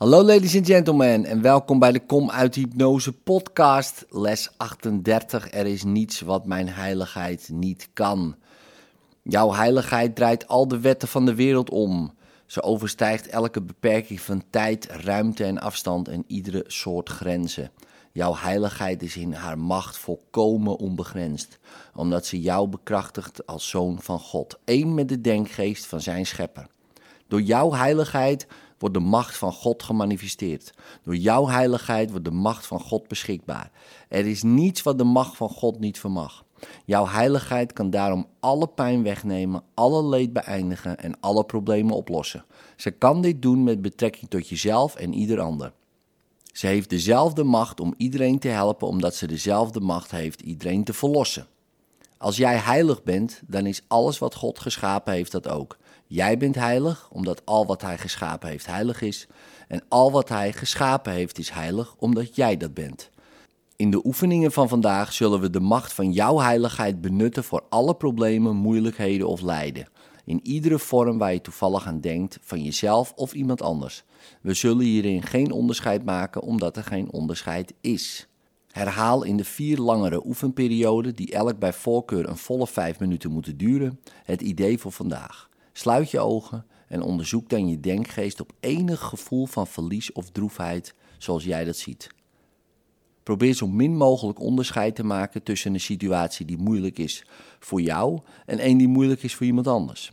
[0.00, 5.52] Hallo ladies and gentlemen en welkom bij de Kom uit Hypnose podcast, les 38.
[5.52, 8.36] Er is niets wat mijn heiligheid niet kan.
[9.22, 12.14] Jouw heiligheid draait al de wetten van de wereld om.
[12.46, 17.70] Ze overstijgt elke beperking van tijd, ruimte en afstand en iedere soort grenzen.
[18.12, 21.58] Jouw heiligheid is in haar macht volkomen onbegrensd,
[21.94, 26.66] omdat ze jou bekrachtigt als zoon van God, één met de denkgeest van zijn schepper.
[27.28, 28.46] Door jouw heiligheid
[28.80, 30.72] wordt de macht van God gemanifesteerd.
[31.04, 33.70] Door jouw heiligheid wordt de macht van God beschikbaar.
[34.08, 36.44] Er is niets wat de macht van God niet vermag.
[36.84, 42.44] Jouw heiligheid kan daarom alle pijn wegnemen, alle leed beëindigen en alle problemen oplossen.
[42.76, 45.72] Ze kan dit doen met betrekking tot jezelf en ieder ander.
[46.52, 50.92] Ze heeft dezelfde macht om iedereen te helpen, omdat ze dezelfde macht heeft iedereen te
[50.92, 51.46] verlossen.
[52.18, 55.78] Als jij heilig bent, dan is alles wat God geschapen heeft dat ook.
[56.12, 59.26] Jij bent heilig, omdat al wat Hij geschapen heeft heilig is.
[59.68, 63.10] En al wat Hij geschapen heeft is heilig, omdat jij dat bent.
[63.76, 67.94] In de oefeningen van vandaag zullen we de macht van jouw heiligheid benutten voor alle
[67.94, 69.88] problemen, moeilijkheden of lijden.
[70.24, 74.04] In iedere vorm waar je toevallig aan denkt, van jezelf of iemand anders.
[74.40, 78.28] We zullen hierin geen onderscheid maken, omdat er geen onderscheid is.
[78.70, 83.56] Herhaal in de vier langere oefenperioden, die elk bij voorkeur een volle vijf minuten moeten
[83.56, 85.48] duren, het idee voor vandaag.
[85.80, 90.94] Sluit je ogen en onderzoek dan je denkgeest op enig gevoel van verlies of droefheid
[91.18, 92.08] zoals jij dat ziet.
[93.22, 97.24] Probeer zo min mogelijk onderscheid te maken tussen een situatie die moeilijk is
[97.58, 100.12] voor jou en een die moeilijk is voor iemand anders.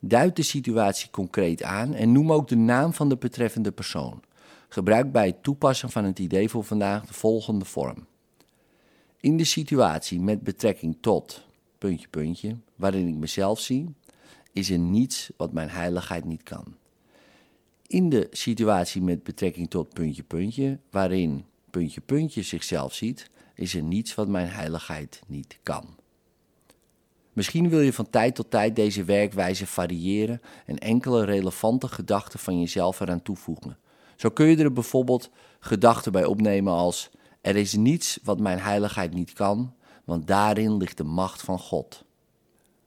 [0.00, 4.22] Duid de situatie concreet aan en noem ook de naam van de betreffende persoon.
[4.68, 8.06] Gebruik bij het toepassen van het idee voor vandaag de volgende vorm.
[9.20, 11.46] In de situatie met betrekking tot,
[11.78, 13.94] puntje, puntje, waarin ik mezelf zie,
[14.56, 16.76] is er niets wat mijn heiligheid niet kan.
[17.86, 23.82] In de situatie met betrekking tot puntje, puntje, waarin puntje, puntje zichzelf ziet, is er
[23.82, 25.96] niets wat mijn heiligheid niet kan.
[27.32, 32.60] Misschien wil je van tijd tot tijd deze werkwijze variëren en enkele relevante gedachten van
[32.60, 33.78] jezelf eraan toevoegen.
[34.16, 35.30] Zo kun je er bijvoorbeeld
[35.60, 39.74] gedachten bij opnemen als: Er is niets wat mijn heiligheid niet kan,
[40.04, 42.04] want daarin ligt de macht van God.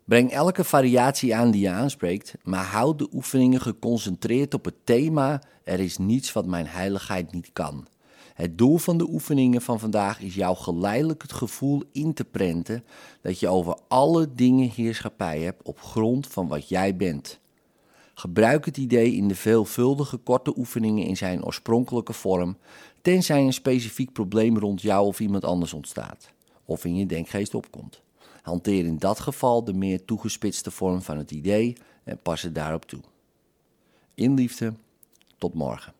[0.09, 5.41] Breng elke variatie aan die je aanspreekt, maar houd de oefeningen geconcentreerd op het thema:
[5.63, 7.87] Er is niets wat mijn heiligheid niet kan.
[8.33, 12.83] Het doel van de oefeningen van vandaag is jou geleidelijk het gevoel in te prenten
[13.21, 17.39] dat je over alle dingen heerschappij hebt op grond van wat jij bent.
[18.13, 22.57] Gebruik het idee in de veelvuldige korte oefeningen in zijn oorspronkelijke vorm,
[23.01, 26.31] tenzij een specifiek probleem rond jou of iemand anders ontstaat,
[26.65, 28.01] of in je denkgeest opkomt.
[28.49, 32.85] Hanteer in dat geval de meer toegespitste vorm van het idee en pas het daarop
[32.85, 33.01] toe.
[34.13, 34.73] In liefde,
[35.37, 35.93] tot morgen.